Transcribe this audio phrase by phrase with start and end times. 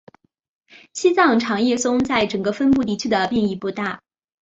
[0.93, 4.01] 西藏长叶松在整个分布地区的变异不大。